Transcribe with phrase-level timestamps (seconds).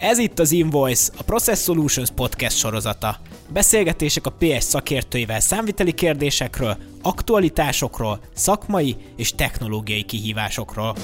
[0.00, 3.16] Ez itt az Invoice, a Process Solutions podcast sorozata.
[3.48, 10.94] Beszélgetések a PS szakértőivel számviteli kérdésekről, aktualitásokról, szakmai és technológiai kihívásokról.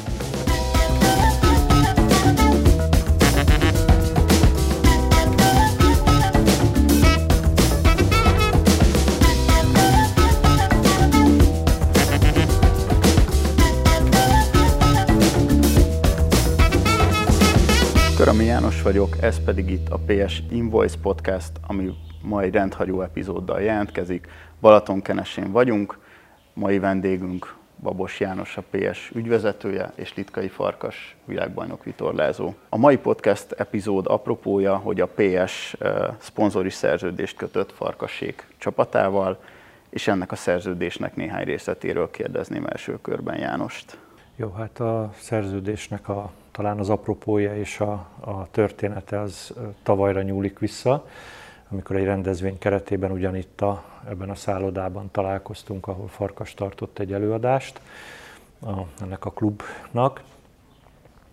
[18.25, 23.61] Körömi János vagyok, ez pedig itt a PS Invoice Podcast, ami ma egy rendhagyó epizóddal
[23.61, 24.29] jelentkezik.
[24.61, 25.99] Balatonkenesén vagyunk,
[26.55, 32.55] mai vendégünk Babos János, a PS ügyvezetője, és Litkai Farkas, világbajnok vitorlázó.
[32.69, 35.77] A mai podcast epizód apropója, hogy a PS
[36.19, 39.41] szponzori szerződést kötött Farkassék csapatával,
[39.91, 43.99] és ennek a szerződésnek néhány részletéről kérdezném első körben Jánost.
[44.37, 50.59] Jó, hát a szerződésnek a talán az apropója és a, a története az tavalyra nyúlik
[50.59, 51.07] vissza,
[51.71, 57.81] amikor egy rendezvény keretében ugyanitt a, ebben a szállodában találkoztunk, ahol Farkas tartott egy előadást
[58.61, 60.23] a, ennek a klubnak,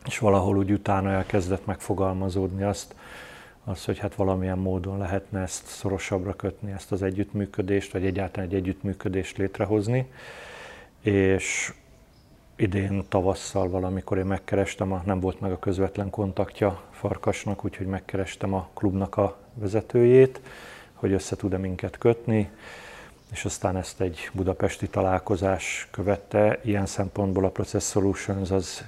[0.06, 2.96] és valahol úgy utána elkezdett megfogalmazódni azt,
[3.64, 8.56] az, hogy hát valamilyen módon lehetne ezt szorosabbra kötni, ezt az együttműködést, vagy egyáltalán egy
[8.56, 10.12] együttműködést létrehozni.
[11.02, 11.74] És
[12.56, 18.54] idén tavasszal valamikor én megkerestem, a, nem volt meg a közvetlen kontaktja Farkasnak, úgyhogy megkerestem
[18.54, 20.42] a klubnak a vezetőjét,
[20.94, 22.50] hogy össze tud-e minket kötni,
[23.32, 26.60] és aztán ezt egy budapesti találkozás követte.
[26.64, 28.84] Ilyen szempontból a Process Solutions az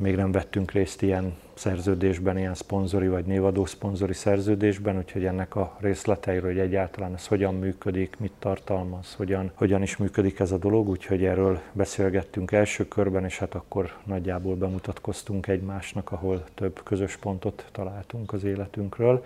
[0.00, 5.76] még nem vettünk részt ilyen szerződésben, ilyen szponzori vagy névadó szponzori szerződésben, úgyhogy ennek a
[5.80, 10.88] részleteiről, hogy egyáltalán ez hogyan működik, mit tartalmaz, hogyan, hogyan is működik ez a dolog,
[10.88, 17.64] úgyhogy erről beszélgettünk első körben, és hát akkor nagyjából bemutatkoztunk egymásnak, ahol több közös pontot
[17.72, 19.24] találtunk az életünkről,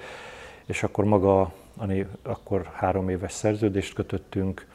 [0.64, 1.52] és akkor maga,
[2.22, 4.66] akkor három éves szerződést kötöttünk,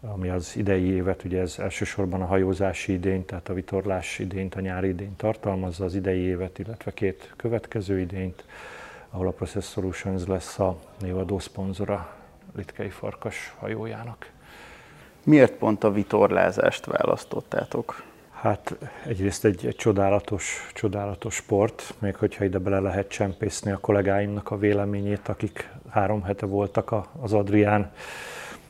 [0.00, 4.60] ami az idei évet, ugye ez elsősorban a hajózási idény, tehát a vitorlás idényt, a
[4.60, 8.44] nyári idényt tartalmazza, az idei évet, illetve két következő idényt,
[9.10, 12.14] ahol a Process Solutions lesz a névadó szponzora
[12.56, 14.30] Litkei Farkas hajójának.
[15.22, 18.02] Miért pont a vitorlázást választottátok?
[18.30, 18.76] Hát
[19.06, 24.58] egyrészt egy, egy csodálatos, csodálatos sport, még hogyha ide bele lehet csempészni a kollégáimnak a
[24.58, 27.92] véleményét, akik három hete voltak az Adrián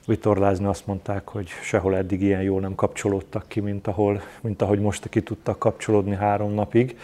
[0.07, 4.81] vitorlázni, azt mondták, hogy sehol eddig ilyen jól nem kapcsolódtak ki, mint, ahol, mint ahogy
[4.81, 6.99] most ki tudtak kapcsolódni három napig.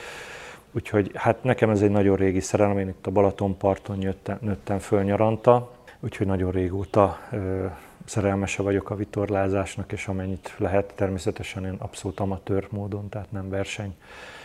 [0.72, 5.02] Úgyhogy hát nekem ez egy nagyon régi szerelem, én itt a Balatonparton nőttem, nőttem föl
[5.02, 5.70] nyaranta,
[6.00, 7.66] úgyhogy nagyon régóta ö,
[8.04, 13.94] szerelmese vagyok a vitorlázásnak, és amennyit lehet, természetesen én abszolút amatőr módon, tehát nem verseny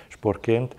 [0.07, 0.75] sportként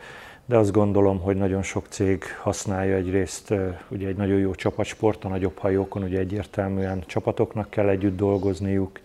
[0.48, 3.54] de azt gondolom, hogy nagyon sok cég használja egyrészt,
[3.88, 9.00] ugye egy nagyon jó csapatsport, a nagyobb hajókon ugye egyértelműen csapatoknak kell együtt dolgozniuk,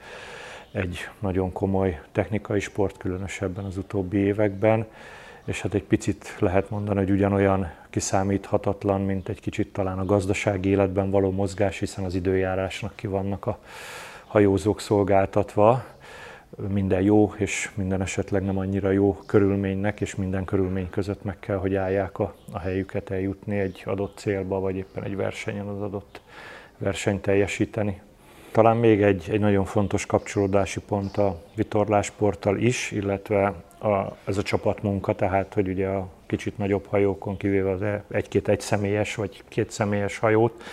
[0.71, 4.85] egy nagyon komoly technikai sport, különösebben az utóbbi években,
[5.45, 10.69] és hát egy picit lehet mondani, hogy ugyanolyan kiszámíthatatlan, mint egy kicsit talán a gazdasági
[10.69, 13.57] életben való mozgás, hiszen az időjárásnak ki vannak a
[14.25, 15.83] hajózók szolgáltatva,
[16.57, 21.57] minden jó, és minden esetleg nem annyira jó körülménynek, és minden körülmény között meg kell,
[21.57, 26.21] hogy állják a, a helyüket eljutni egy adott célba, vagy éppen egy versenyen az adott
[26.77, 28.01] versenyt teljesíteni.
[28.51, 33.45] Talán még egy, egy nagyon fontos kapcsolódási pont a vitorlásporttal is, illetve
[33.79, 37.81] a, ez a csapatmunka, tehát hogy ugye a kicsit nagyobb hajókon, kivéve az
[38.11, 40.63] egy-két egyszemélyes vagy két személyes hajót,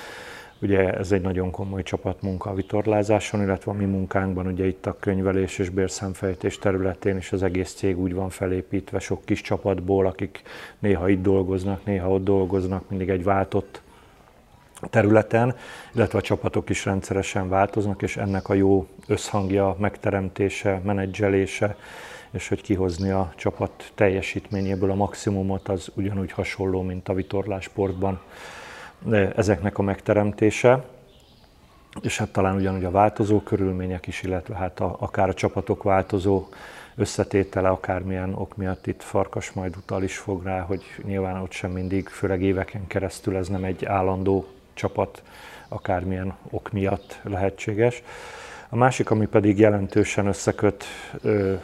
[0.62, 4.96] Ugye ez egy nagyon komoly csapatmunka a vitorlázáson, illetve a mi munkánkban ugye itt a
[5.00, 10.42] könyvelés és bérszámfejtés területén is az egész cég úgy van felépítve sok kis csapatból, akik
[10.78, 13.82] néha itt dolgoznak, néha ott dolgoznak, mindig egy váltott
[14.90, 15.56] területen,
[15.94, 21.76] illetve a csapatok is rendszeresen változnak, és ennek a jó összhangja, megteremtése, menedzselése,
[22.30, 28.20] és hogy kihozni a csapat teljesítményéből a maximumot, az ugyanúgy hasonló, mint a vitorlásportban
[29.36, 30.84] ezeknek a megteremtése,
[32.02, 36.48] és hát talán ugyanúgy a változó körülmények is, illetve hát a, akár a csapatok változó
[36.96, 41.70] összetétele, akármilyen ok miatt itt Farkas majd utal is fog rá, hogy nyilván ott sem
[41.70, 45.22] mindig, főleg éveken keresztül ez nem egy állandó csapat,
[45.68, 48.02] akármilyen ok miatt lehetséges.
[48.68, 50.84] A másik, ami pedig jelentősen összeköt,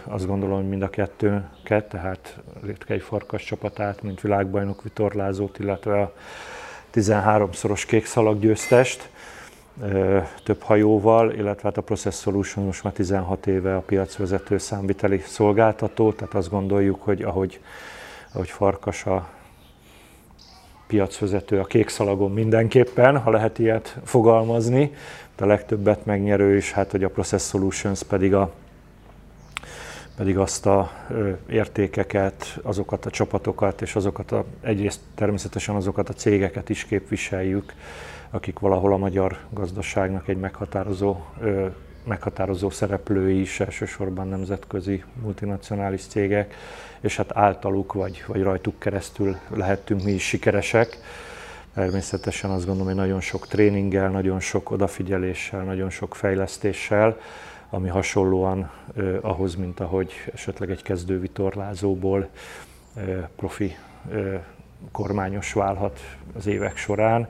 [0.05, 6.13] azt gondolom, hogy mind a kettőnket, tehát Litkei Farkas csapatát, mint világbajnok vitorlázót, illetve a
[6.97, 9.09] 13-szoros kékszalag győztest,
[10.45, 16.13] több hajóval, illetve hát a Process Solution most már 16 éve a piacvezető számviteli szolgáltató,
[16.13, 17.61] tehát azt gondoljuk, hogy ahogy,
[18.33, 19.29] ahogy Farkas a
[20.87, 24.95] piacvezető a kék szalagon mindenképpen, ha lehet ilyet fogalmazni,
[25.37, 28.53] de a legtöbbet megnyerő is, hát hogy a Process Solutions pedig a
[30.17, 30.91] pedig azt a
[31.49, 37.73] értékeket, azokat a csapatokat és azokat a, egyrészt természetesen azokat a cégeket is képviseljük,
[38.31, 41.17] akik valahol a magyar gazdaságnak egy meghatározó,
[42.05, 46.55] meghatározó szereplői is, elsősorban nemzetközi multinacionális cégek,
[47.01, 50.99] és hát általuk vagy, vagy rajtuk keresztül lehettünk mi is sikeresek.
[51.75, 57.17] Természetesen azt gondolom, hogy nagyon sok tréninggel, nagyon sok odafigyeléssel, nagyon sok fejlesztéssel,
[57.71, 58.71] ami hasonlóan
[59.21, 62.29] ahhoz, mint ahogy esetleg egy kezdő vitorlázóból
[63.37, 63.77] profi
[64.93, 66.01] kormányos válhat
[66.37, 67.29] az évek során.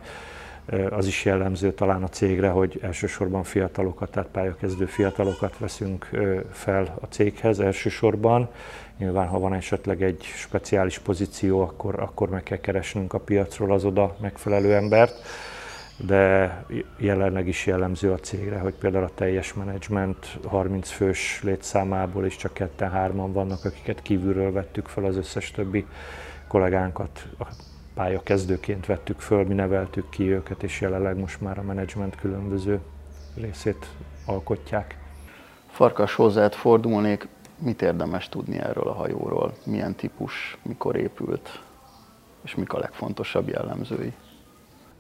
[0.91, 6.11] Az is jellemző talán a cégre, hogy elsősorban fiatalokat, tehát pályakezdő fiatalokat veszünk
[6.53, 8.49] fel a céghez elsősorban.
[8.99, 13.85] Nyilván, ha van esetleg egy speciális pozíció, akkor, akkor meg kell keresnünk a piacról az
[13.85, 15.23] oda megfelelő embert
[15.97, 16.65] de
[16.99, 22.53] jelenleg is jellemző a cégre, hogy például a teljes menedzsment 30 fős létszámából is csak
[22.53, 25.87] ketten hárman vannak, akiket kívülről vettük fel, az összes többi
[26.49, 27.45] kollégánkat a
[27.95, 32.81] pálya kezdőként vettük föl, mi neveltük ki őket, és jelenleg most már a menedzsment különböző
[33.35, 33.87] részét
[34.27, 34.99] alkotják.
[35.71, 37.29] Farkas hozzád fordulnék,
[37.59, 39.55] mit érdemes tudni erről a hajóról?
[39.65, 41.63] Milyen típus, mikor épült,
[42.45, 44.13] és mik a legfontosabb jellemzői?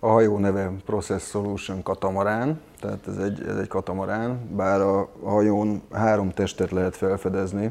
[0.06, 5.82] A hajó neve Process Solution katamarán, tehát ez egy, ez egy katamarán, bár a hajón
[5.92, 7.70] három testet lehet felfedezni,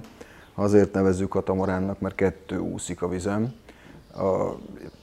[0.54, 3.54] azért nevezzük katamaránnak, mert kettő úszik a vizem.
[4.16, 4.52] A,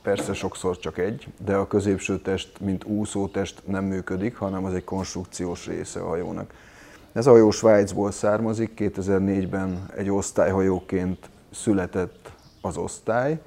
[0.03, 4.85] persze sokszor csak egy, de a középső test, mint úszótest nem működik, hanem az egy
[4.85, 6.55] konstrukciós része a hajónak.
[7.13, 13.41] Ez a hajó Svájcból származik, 2004-ben egy osztályhajóként született az osztály,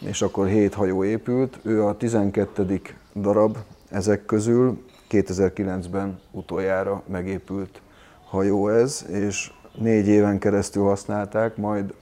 [0.00, 1.58] és akkor hét hajó épült.
[1.62, 2.80] Ő a 12.
[3.20, 3.56] darab
[3.90, 7.80] ezek közül 2009-ben utoljára megépült
[8.24, 11.94] hajó ez, és négy éven keresztül használták, majd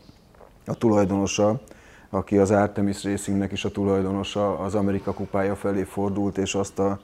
[0.67, 1.61] a tulajdonosa,
[2.11, 7.01] aki az Artemis Racingnek is a tulajdonosa, az Amerika kupája felé fordult, és azt a,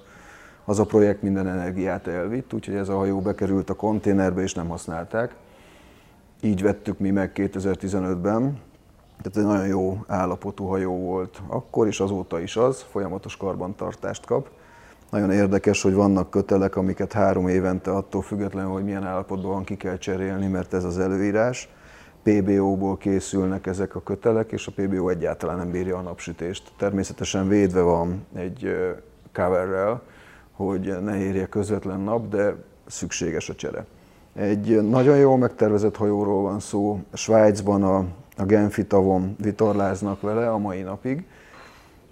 [0.64, 4.68] az a projekt minden energiát elvitt, úgyhogy ez a hajó bekerült a konténerbe, és nem
[4.68, 5.34] használták.
[6.40, 8.58] Így vettük mi meg 2015-ben,
[9.22, 14.48] tehát egy nagyon jó állapotú hajó volt akkor is, azóta is az, folyamatos karbantartást kap.
[15.10, 19.76] Nagyon érdekes, hogy vannak kötelek, amiket három évente attól függetlenül, hogy milyen állapotban van, ki
[19.76, 21.68] kell cserélni, mert ez az előírás.
[22.22, 26.72] PBO-ból készülnek ezek a kötelek, és a PBO egyáltalán nem bírja a napsütést.
[26.78, 28.76] Természetesen védve van egy
[29.32, 30.02] coverrel,
[30.52, 32.54] hogy ne érje közvetlen nap, de
[32.86, 33.86] szükséges a csere.
[34.34, 37.00] Egy nagyon jól megtervezett hajóról van szó.
[37.12, 38.04] Svájcban a
[38.40, 41.24] a Genfi tavon vitorláznak vele a mai napig.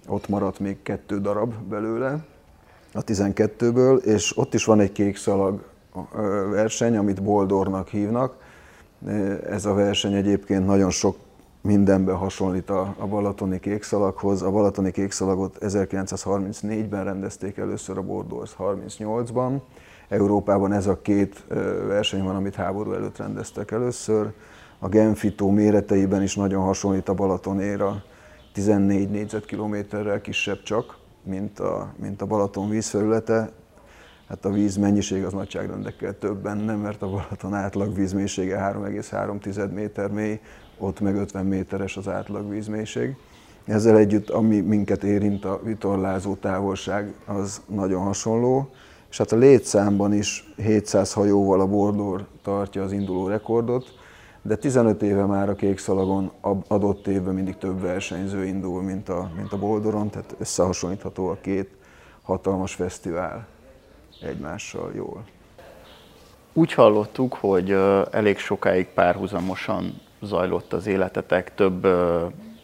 [0.07, 2.25] Ott maradt még kettő darab belőle
[2.93, 5.63] a 12-ből, és ott is van egy kék szalag
[6.49, 8.35] verseny, amit Boldornak hívnak.
[9.49, 11.17] Ez a verseny egyébként nagyon sok
[11.61, 14.41] mindenben hasonlít a, balatoni kékszalaghoz.
[14.41, 19.59] A balatoni kékszalagot 1934-ben rendezték először a Bordors 38-ban.
[20.07, 21.43] Európában ez a két
[21.87, 24.31] verseny van, amit háború előtt rendeztek először
[24.79, 28.03] a Genfitó méreteiben is nagyon hasonlít a Balatonéra,
[28.53, 33.51] 14 négyzetkilométerrel kisebb csak, mint a, mint a Balaton vízfelülete.
[34.27, 40.11] Hát a víz mennyiség az nagyságrendekkel többen nem, mert a Balaton átlag vízmélysége 3,3 méter
[40.11, 40.39] mély,
[40.77, 43.15] ott meg 50 méteres az átlag vízmélység.
[43.65, 48.69] Ezzel együtt, ami minket érint, a vitorlázó távolság az nagyon hasonló,
[49.09, 53.98] és hát a létszámban is 700 hajóval a Bordor tartja az induló rekordot,
[54.49, 56.31] de 15 éve már a kék szalagon
[56.67, 61.69] adott évben mindig több versenyző indul, mint a, mint a Boldoron, tehát összehasonlítható a két
[62.21, 63.47] hatalmas fesztivál
[64.21, 65.23] egymással jól.
[66.53, 67.71] Úgy hallottuk, hogy
[68.11, 71.87] elég sokáig párhuzamosan zajlott az életetek, több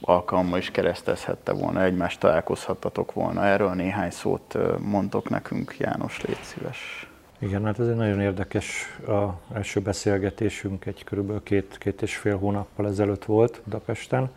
[0.02, 3.46] alkalommal is keresztezhette volna, egymást találkozhattatok volna.
[3.46, 7.10] Erről néhány szót mondtok nekünk, János, légy szíves.
[7.46, 12.38] Igen, hát ez egy nagyon érdekes a első beszélgetésünk, egy körülbelül két, két és fél
[12.38, 14.30] hónappal ezelőtt volt Budapesten,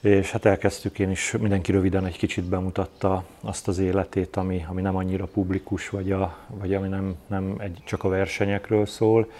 [0.00, 4.82] és hát elkezdtük, én is mindenki röviden egy kicsit bemutatta azt az életét, ami, ami
[4.82, 9.30] nem annyira publikus, vagy, a, vagy ami nem, nem egy, csak a versenyekről szól,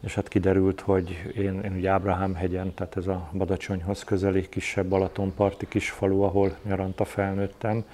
[0.00, 4.86] és hát kiderült, hogy én, én ugye Ábrahám hegyen, tehát ez a Badacsonyhoz közeli kisebb
[4.86, 7.84] Balatonparti kis falu, ahol nyaranta felnőttem,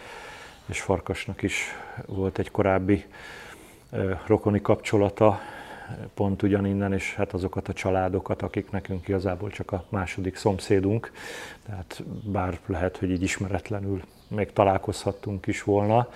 [0.67, 1.63] és Farkasnak is
[2.07, 3.05] volt egy korábbi
[4.27, 5.41] rokoni kapcsolata
[6.15, 11.13] pont ugyaninnen, és hát azokat a családokat, akik nekünk igazából csak a második szomszédunk,
[11.67, 16.09] tehát bár lehet, hogy így ismeretlenül még találkozhattunk is volna,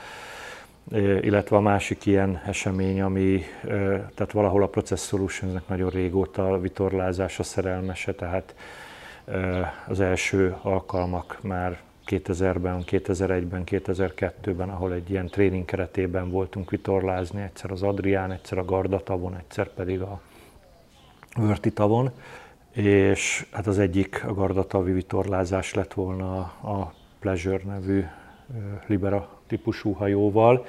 [1.20, 3.42] illetve a másik ilyen esemény, ami
[4.14, 8.54] tehát valahol a Process Solutionsnek nagyon régóta a vitorlázása szerelmese, tehát
[9.86, 17.70] az első alkalmak már 2000-ben, 2001-ben, 2002-ben, ahol egy ilyen tréning keretében voltunk vitorlázni, egyszer
[17.70, 20.20] az Adrián, egyszer a Gardatavon, egyszer pedig a
[21.36, 22.10] Vörti tavon,
[22.72, 28.04] és hát az egyik a Gardatavi vitorlázás lett volna a Pleasure nevű
[28.86, 30.66] Libera típusú hajóval,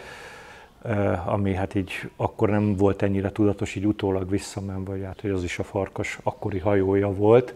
[1.25, 5.43] ami hát így akkor nem volt ennyire tudatos, így utólag visszamenve, vagy hát, hogy az
[5.43, 7.55] is a farkas akkori hajója volt.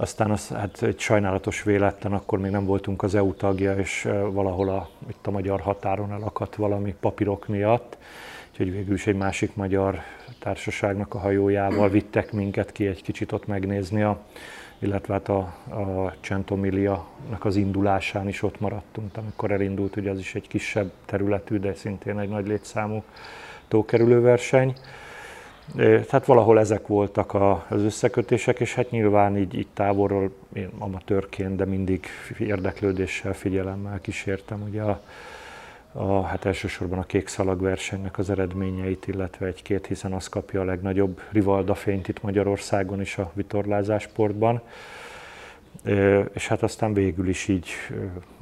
[0.00, 4.68] Aztán az, hát egy sajnálatos véletlen, akkor még nem voltunk az EU tagja, és valahol
[4.68, 7.96] a, itt a magyar határon elakadt valami papírok miatt,
[8.50, 9.98] úgyhogy végül is egy másik magyar
[10.38, 14.20] társaságnak a hajójával vittek minket ki egy kicsit ott megnézni a
[14.78, 15.38] illetve hát a,
[15.70, 21.58] a Centomilia-nak az indulásán is ott maradtunk, amikor elindult, ugye az is egy kisebb területű,
[21.58, 23.02] de szintén egy nagy létszámú
[23.68, 24.74] tókerülőverseny.
[25.76, 27.34] Tehát valahol ezek voltak
[27.68, 32.06] az összekötések, és hát nyilván így, így távolról, én amatőrként, de mindig
[32.38, 35.00] érdeklődéssel, figyelemmel kísértem ugye a,
[35.92, 40.64] a, hát elsősorban a kék szalag versenynek az eredményeit, illetve egy-két, hiszen az kapja a
[40.64, 44.60] legnagyobb rivalda fényt itt Magyarországon is a vitorlázásportban.
[46.32, 47.68] És hát aztán végül is így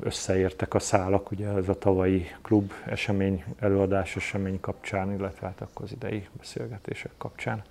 [0.00, 5.84] összeértek a szálak, ugye ez a tavalyi klub esemény, előadás esemény kapcsán, illetve hát akkor
[5.84, 7.62] az idei beszélgetések kapcsán.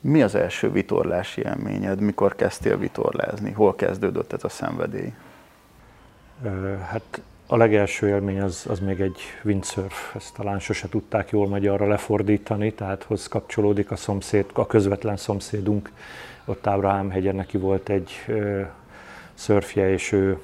[0.00, 2.00] Mi az első vitorlási élményed?
[2.00, 3.50] Mikor kezdtél vitorlázni?
[3.50, 5.12] Hol kezdődött ez a szenvedély?
[6.90, 11.86] Hát a legelső élmény az, az még egy windsurf, ezt talán sose tudták jól magyarra
[11.86, 15.90] lefordítani, tehát hoz kapcsolódik a szomszéd, a közvetlen szomszédunk,
[16.44, 18.10] ott Ábrahám hegyen neki volt egy
[19.34, 20.38] szörfje, és ő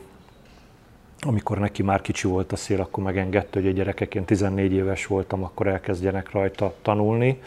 [1.20, 5.42] amikor neki már kicsi volt a szél, akkor megengedte, hogy a gyerekek, 14 éves voltam,
[5.42, 7.40] akkor elkezdjenek rajta tanulni.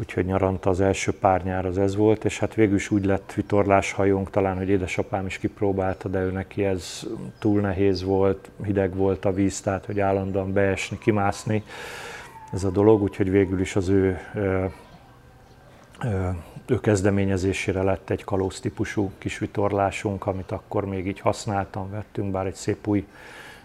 [0.00, 3.32] Úgyhogy nyaranta az első pár nyár az ez volt, és hát végül is úgy lett
[3.32, 7.02] vitorláshajónk, talán, hogy édesapám is kipróbálta, de ő neki ez
[7.38, 11.62] túl nehéz volt, hideg volt a víz, tehát hogy állandóan beesni, kimászni.
[12.52, 14.18] Ez a dolog, úgyhogy végül is az ő,
[16.66, 22.46] ő, kezdeményezésére lett egy kalóz típusú kis vitorlásunk, amit akkor még így használtam, vettünk, bár
[22.46, 23.06] egy szép új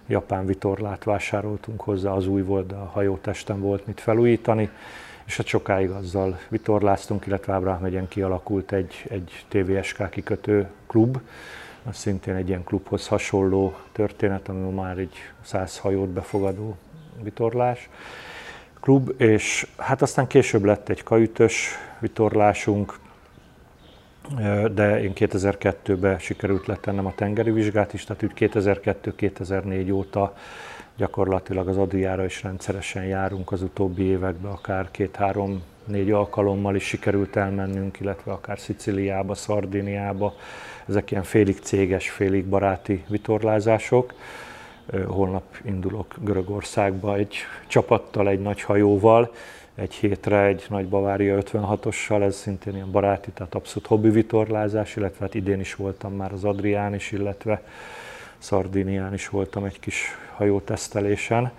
[0.07, 4.69] japán vitorlát vásároltunk hozzá, az új volt, de a hajótesten volt mit felújítani
[5.25, 11.19] és hát sokáig azzal vitorláztunk, illetve Ábrahám megyen kialakult egy, egy TVSK kikötő klub,
[11.83, 16.77] az szintén egy ilyen klubhoz hasonló történet, ami már egy száz hajót befogadó
[17.21, 17.89] vitorlás
[18.83, 22.99] klub, és hát aztán később lett egy kajütös vitorlásunk,
[24.73, 30.35] de én 2002-ben sikerült letennem a tengeri vizsgát is, tehát úgy 2002-2004 óta
[30.97, 37.99] gyakorlatilag az Adriára is rendszeresen járunk az utóbbi években, akár két-három-négy alkalommal is sikerült elmennünk,
[37.99, 40.33] illetve akár Sziciliába, Szardiniába.
[40.87, 44.13] Ezek ilyen félig céges, félig baráti vitorlázások.
[45.07, 47.35] Holnap indulok Görögországba egy
[47.67, 49.31] csapattal, egy nagy hajóval,
[49.75, 55.25] egy hétre egy nagy Bavária 56-ossal, ez szintén ilyen baráti, tehát abszolút hobbi vitorlázás, illetve
[55.25, 57.61] hát idén is voltam már az Adrián is, illetve
[58.37, 61.51] Szardinián is voltam egy kis hajótesztelésen.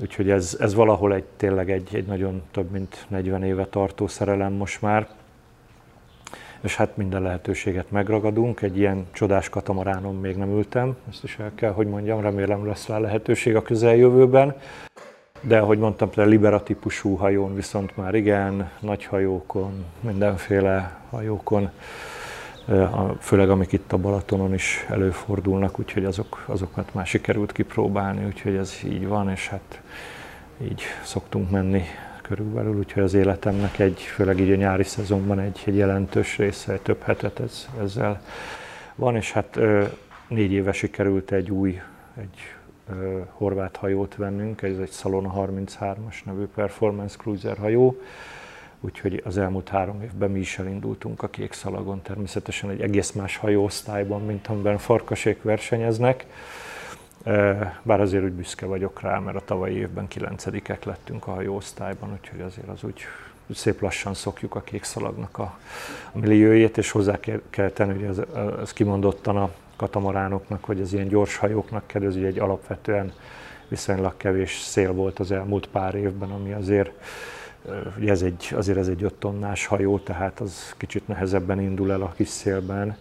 [0.00, 4.52] Úgyhogy ez, ez valahol egy, tényleg egy, egy nagyon több mint 40 éve tartó szerelem
[4.52, 5.08] most már.
[6.62, 8.62] És hát minden lehetőséget megragadunk.
[8.62, 12.88] Egy ilyen csodás katamaránon még nem ültem, ezt is el kell, hogy mondjam, remélem lesz
[12.88, 14.54] rá lehetőség a közeljövőben.
[15.40, 21.70] De ahogy mondtam, például Libera típusú hajón viszont már igen, nagy hajókon, mindenféle hajókon
[23.20, 28.78] főleg amik itt a Balatonon is előfordulnak, úgyhogy azok, azokat már sikerült kipróbálni, úgyhogy ez
[28.84, 29.80] így van, és hát
[30.62, 31.82] így szoktunk menni
[32.22, 36.80] körülbelül, úgyhogy az életemnek egy, főleg így a nyári szezonban egy, egy jelentős része, egy
[36.80, 38.22] több hetet ez, ezzel
[38.94, 39.58] van, és hát
[40.28, 41.80] négy éve sikerült egy új,
[42.20, 42.38] egy
[43.30, 48.00] horvát hajót vennünk, ez egy Salona 33-as nevű performance cruiser hajó,
[48.80, 53.36] úgyhogy az elmúlt három évben mi is elindultunk a kék szalagon, természetesen egy egész más
[53.36, 56.26] hajóosztályban, mint amiben farkasék versenyeznek.
[57.82, 62.40] Bár azért úgy büszke vagyok rá, mert a tavalyi évben kilencedikek lettünk a hajóosztályban, úgyhogy
[62.40, 63.00] azért az úgy
[63.54, 65.58] szép lassan szokjuk a kék szalagnak a,
[66.12, 67.18] a milliójét, és hozzá
[67.50, 68.20] kell tenni, hogy ez,
[68.60, 73.12] ez kimondottan a katamaránoknak, vagy az ilyen gyors hajóknak kedvez, egy alapvetően
[73.68, 76.90] viszonylag kevés szél volt az elmúlt pár évben, ami azért
[77.98, 82.02] Ugye ez egy, azért ez egy 5 tonnás hajó, tehát az kicsit nehezebben indul el
[82.02, 82.96] a kis szélben.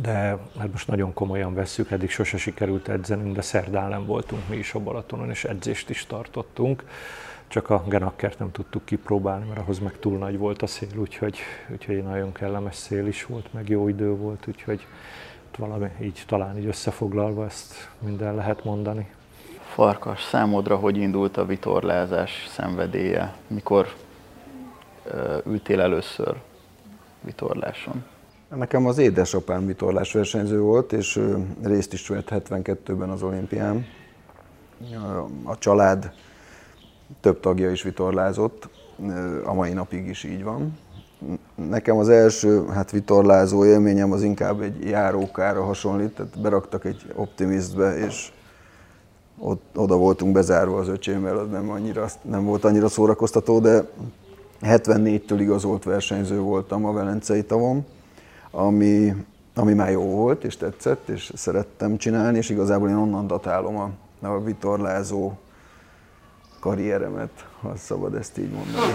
[0.00, 4.56] De hát most nagyon komolyan vesszük, eddig sose sikerült edzenünk, de szerdán nem voltunk mi
[4.56, 6.84] is a Balatonon, és edzést is tartottunk.
[7.48, 11.38] Csak a genakkert nem tudtuk kipróbálni, mert ahhoz meg túl nagy volt a szél, úgyhogy,
[11.72, 14.86] úgyhogy nagyon kellemes szél is volt, meg jó idő volt, úgyhogy
[15.58, 19.10] valami így talán így összefoglalva ezt minden lehet mondani.
[19.74, 23.34] Farkas, számodra hogy indult a vitorlázás szenvedélye?
[23.46, 23.94] Mikor
[25.04, 26.34] ö, ültél először
[27.20, 28.04] vitorláson?
[28.54, 31.20] Nekem az édesapám vitorlás versenyző volt, és
[31.62, 33.86] részt is vett 72-ben az olimpián.
[35.44, 36.12] A család
[37.20, 38.68] több tagja is vitorlázott,
[39.44, 40.78] a mai napig is így van.
[41.54, 47.96] Nekem az első hát vitorlázó élményem az inkább egy járókára hasonlít, tehát beraktak egy optimistbe,
[47.96, 48.32] és
[49.38, 53.88] ott, oda voltunk bezárva az öcsémmel, az nem, annyira, nem volt annyira szórakoztató, de
[54.62, 57.84] 74-től igazolt versenyző voltam a Velencei tavon,
[58.56, 59.14] ami,
[59.54, 63.90] ami már jó volt, és tetszett, és szerettem csinálni, és igazából én onnan datálom a,
[64.26, 65.32] a vitorlázó
[66.60, 68.92] karrieremet, ha szabad ezt így mondani.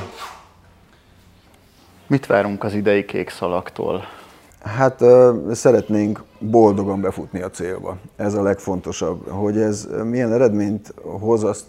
[2.07, 4.03] Mit várunk az idei kék szalaktól?
[4.61, 7.97] Hát uh, szeretnénk boldogan befutni a célba.
[8.15, 9.27] Ez a legfontosabb.
[9.29, 11.65] Hogy ez milyen eredményt hoz, azt,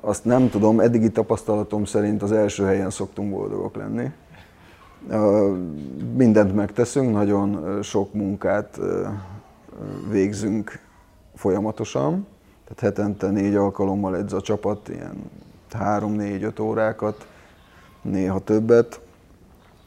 [0.00, 0.80] azt nem tudom.
[0.80, 4.10] Eddigi tapasztalatom szerint az első helyen szoktunk boldogok lenni.
[6.16, 8.80] Mindent megteszünk, nagyon sok munkát
[10.10, 10.80] végzünk
[11.34, 12.26] folyamatosan.
[12.64, 15.30] Tehát hetente négy alkalommal edz a csapat, ilyen
[15.70, 17.26] három-négy-öt órákat,
[18.02, 19.00] néha többet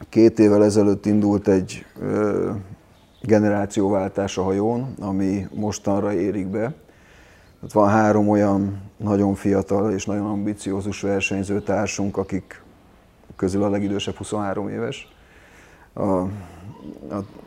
[0.08, 1.84] Két évvel ezelőtt indult egy
[3.22, 6.74] generációváltás a hajón, ami mostanra érik be.
[7.64, 12.62] Ott van három olyan nagyon fiatal és nagyon ambiciózus versenyzőtársunk, akik
[13.38, 15.08] közül a legidősebb 23 éves,
[15.92, 16.28] a, a,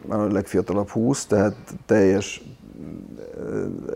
[0.07, 1.55] a legfiatalabb 20, tehát
[1.85, 2.43] teljes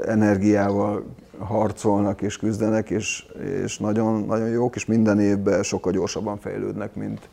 [0.05, 1.05] energiával
[1.39, 3.25] harcolnak és küzdenek, és,
[3.63, 7.29] és nagyon, nagyon jók, és minden évben sokkal gyorsabban fejlődnek, mint,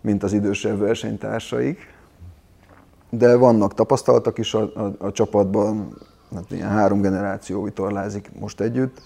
[0.00, 1.92] mint az idősebb versenytársaik.
[3.10, 5.96] De vannak tapasztaltak is a, a, a csapatban,
[6.34, 9.02] hát ilyen három generáció vitorlázik most együtt.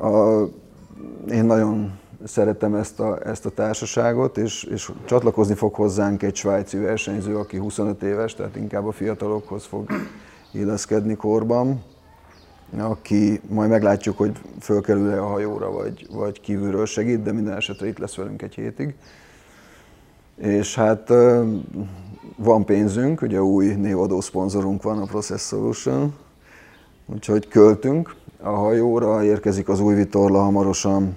[0.00, 0.42] A,
[1.30, 6.78] én nagyon szeretem ezt a, ezt a társaságot, és, és csatlakozni fog hozzánk egy svájci
[6.78, 9.90] versenyző, aki 25 éves, tehát inkább a fiatalokhoz fog
[10.52, 11.82] illeszkedni korban,
[12.78, 17.98] aki majd meglátjuk, hogy fölkerül-e a hajóra, vagy, vagy kívülről segít, de minden esetre itt
[17.98, 18.94] lesz velünk egy hétig.
[20.36, 21.08] És hát
[22.36, 26.14] van pénzünk, ugye új névadó szponzorunk van, a Process Solution,
[27.06, 31.16] úgyhogy költünk a hajóra, érkezik az új vitorla hamarosan,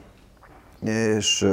[0.82, 1.48] és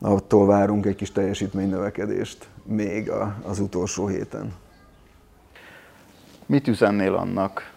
[0.00, 3.10] attól várunk egy kis teljesítménynövekedést még
[3.46, 4.52] az utolsó héten.
[6.46, 7.72] Mit üzennél annak,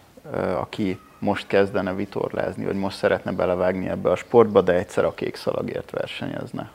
[0.60, 5.36] aki most kezdene vitorlázni, vagy most szeretne belevágni ebbe a sportba, de egyszer a kék
[5.36, 6.70] szalagért versenyezne?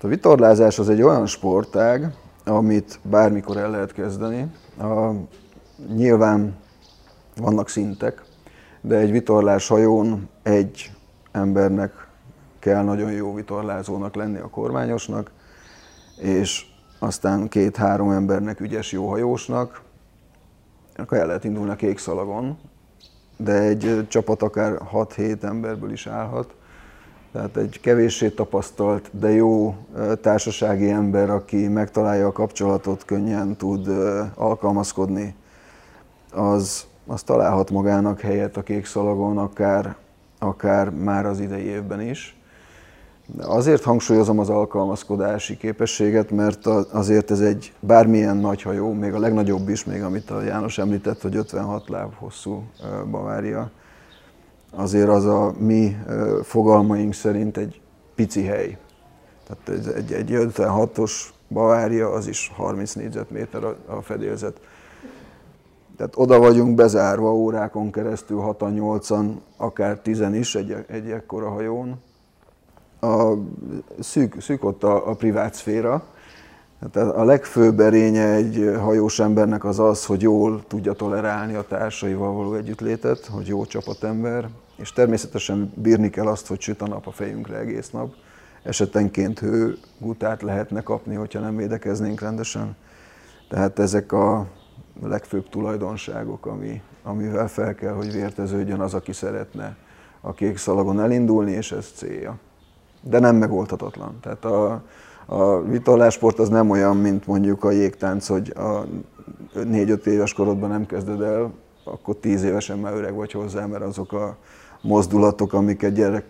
[0.00, 4.46] A vitorlázás az egy olyan sportág, amit bármikor el lehet kezdeni.
[4.78, 5.10] A,
[5.94, 6.56] nyilván
[7.36, 8.22] vannak szintek,
[8.80, 10.90] de egy vitorlás hajón egy
[11.32, 12.06] embernek
[12.58, 15.30] kell nagyon jó vitorlázónak lenni a kormányosnak,
[16.16, 16.66] és
[16.98, 19.82] aztán két-három embernek ügyes jó hajósnak,
[20.96, 22.58] akkor el lehet indulni a kék szalagon,
[23.36, 26.54] de egy csapat akár 6-7 emberből is állhat,
[27.32, 29.76] tehát egy kevéssé tapasztalt, de jó
[30.20, 33.88] társasági ember, aki megtalálja a kapcsolatot, könnyen tud
[34.34, 35.34] alkalmazkodni,
[36.32, 39.96] az, az találhat magának helyet a kék szalagon, akár,
[40.42, 42.36] akár már az idei évben is.
[43.38, 49.68] Azért hangsúlyozom az alkalmazkodási képességet, mert azért ez egy bármilyen nagy hajó, még a legnagyobb
[49.68, 52.62] is, még amit a János említett, hogy 56 láb hosszú
[53.10, 53.70] Bavária,
[54.70, 55.96] azért az a mi
[56.42, 57.80] fogalmaink szerint egy
[58.14, 58.78] pici hely.
[59.46, 61.12] Tehát egy, egy 56-os
[61.48, 64.60] Bavária, az is 30 négyzetméter a, fedélzet.
[66.02, 72.00] Tehát oda vagyunk bezárva órákon keresztül, 6-8-an, akár 10 is egy, egy ekkora hajón.
[73.00, 73.32] A,
[74.00, 76.04] szűk, szűk ott a, a privát szféra,
[76.92, 82.32] tehát a legfőbb erénye egy hajós embernek az az, hogy jól tudja tolerálni a társaival
[82.32, 87.10] való együttlétet, hogy jó csapatember, és természetesen bírni kell azt, hogy süt a nap a
[87.12, 88.14] fejünkre egész nap.
[88.62, 92.76] Esetenként hőgutát lehetne kapni, hogyha nem védekeznénk rendesen.
[93.48, 94.46] Tehát ezek a
[95.02, 99.76] legfőbb tulajdonságok, ami, amivel fel kell, hogy vérteződjön az, aki szeretne
[100.20, 102.38] a kék szalagon elindulni, és ez célja.
[103.00, 104.18] de nem megoldhatatlan.
[104.20, 104.82] Tehát a,
[105.26, 108.84] a vitorlásport az nem olyan, mint mondjuk a jégtánc, hogy a
[109.54, 111.52] 4-5 éves korodban nem kezded el,
[111.84, 114.36] akkor 10 évesen már öreg vagy hozzá, mert azok a
[114.80, 116.24] mozdulatok, amiket gyerek,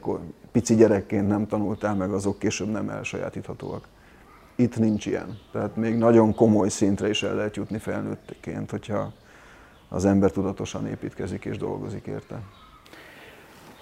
[0.53, 3.88] pici gyerekként nem tanultál meg, azok később nem elsajátíthatóak.
[4.62, 5.38] Itt nincs ilyen.
[5.53, 9.12] Tehát még nagyon komoly szintre is el lehet jutni felnőttként, hogyha
[9.88, 12.40] az ember tudatosan építkezik és dolgozik érte.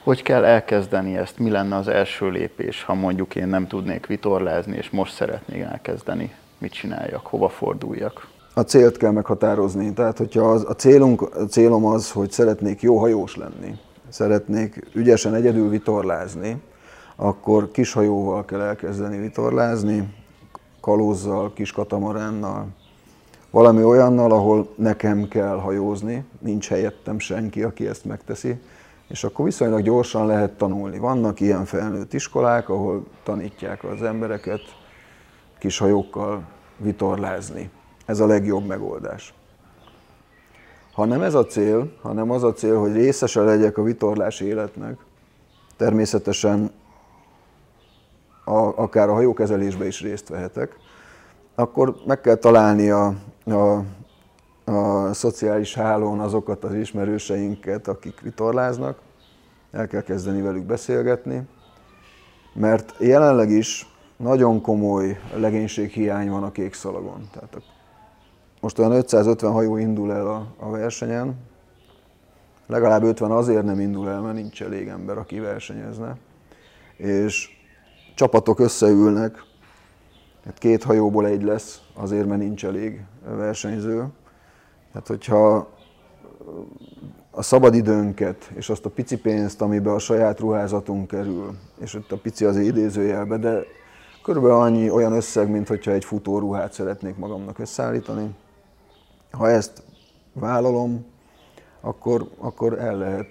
[0.02, 1.38] Hogy kell elkezdeni ezt?
[1.38, 6.34] Mi lenne az első lépés, ha mondjuk én nem tudnék vitorlázni, és most szeretnék elkezdeni?
[6.58, 7.26] Mit csináljak?
[7.26, 8.28] Hova forduljak?
[8.54, 9.92] A célt kell meghatározni.
[9.92, 15.34] Tehát, hogyha az, a, célunk, a célom az, hogy szeretnék jó hajós lenni, szeretnék ügyesen
[15.34, 16.62] egyedül vitorlázni,
[17.16, 20.18] akkor kis hajóval kell elkezdeni vitorlázni,
[20.80, 22.66] kalózzal, kis katamaránnal,
[23.50, 28.60] valami olyannal, ahol nekem kell hajózni, nincs helyettem senki, aki ezt megteszi,
[29.08, 30.98] és akkor viszonylag gyorsan lehet tanulni.
[30.98, 34.60] Vannak ilyen felnőtt iskolák, ahol tanítják az embereket
[35.58, 36.42] kis hajókkal
[36.76, 37.70] vitorlázni.
[38.06, 39.34] Ez a legjobb megoldás.
[40.92, 44.96] Ha nem ez a cél, hanem az a cél, hogy részese legyek a vitorlás életnek,
[45.76, 46.70] természetesen
[48.50, 50.76] a, akár a hajókezelésbe is részt vehetek,
[51.54, 53.84] akkor meg kell találni a, a,
[54.64, 58.98] a szociális hálón azokat az ismerőseinket, akik vitorláznak,
[59.70, 61.42] el kell kezdeni velük beszélgetni,
[62.52, 63.86] mert jelenleg is
[64.16, 67.28] nagyon komoly legénységhiány van a kék szalagon.
[67.32, 67.56] Tehát
[68.60, 71.34] most olyan 550 hajó indul el a, a versenyen,
[72.66, 76.16] legalább 50 azért nem indul el, mert nincs elég ember, aki versenyezne.
[76.96, 77.59] És
[78.20, 79.44] csapatok összeülnek,
[80.44, 83.04] hát két hajóból egy lesz, azért, mert nincs elég
[83.36, 84.06] versenyző.
[84.92, 85.68] Tehát, hogyha
[87.30, 92.16] a szabadidőnket és azt a pici pénzt, amiben a saját ruházatunk kerül, és ott a
[92.16, 93.62] pici az idézőjelbe, de
[94.22, 98.34] körülbelül annyi olyan összeg, mint hogyha egy futóruhát szeretnék magamnak összeállítani.
[99.30, 99.82] Ha ezt
[100.32, 101.06] vállalom,
[101.80, 103.28] akkor, akkor el lehet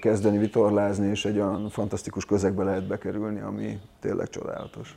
[0.00, 4.96] kezdeni vitorlázni, és egy olyan fantasztikus közegbe lehet bekerülni, ami tényleg csodálatos.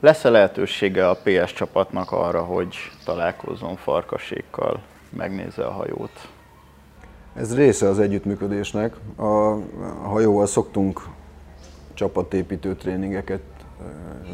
[0.00, 6.28] Lesz-e lehetősége a PS csapatnak arra, hogy találkozzon farkasékkal, megnézze a hajót?
[7.34, 8.96] Ez része az együttműködésnek.
[9.16, 9.56] A
[10.02, 11.00] hajóval szoktunk
[11.94, 13.42] csapatépítő tréningeket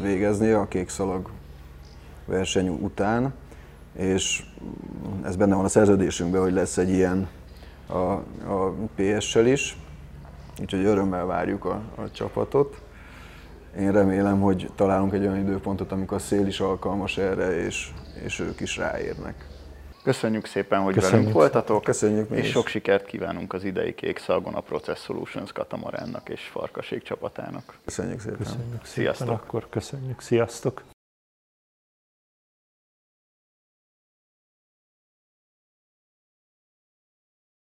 [0.01, 1.29] végezni a kék szalag
[2.25, 3.33] verseny után,
[3.93, 4.43] és
[5.23, 7.27] ez benne van a szerződésünkben, hogy lesz egy ilyen
[7.89, 8.11] a,
[8.53, 9.77] a PS-sel is,
[10.61, 12.81] úgyhogy örömmel várjuk a, a csapatot.
[13.79, 17.91] Én remélem, hogy találunk egy olyan időpontot, amikor a szél is alkalmas erre, és,
[18.23, 19.47] és ők is ráérnek.
[20.03, 21.17] Köszönjük szépen, hogy Köszönjük.
[21.17, 21.83] velünk voltatok.
[21.83, 22.51] Köszönjük És is.
[22.51, 27.77] sok sikert kívánunk az idei Kék Szalgon a Process Solutions katamaránnak és Farkaség csapatának.
[27.85, 28.37] Köszönjük szépen.
[28.37, 28.85] Köszönjük szépen.
[28.85, 29.29] Sziasztok.
[29.29, 30.21] Akkor köszönjük.
[30.21, 30.83] Sziasztok.